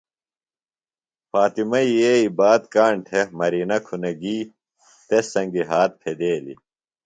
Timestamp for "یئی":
1.95-2.25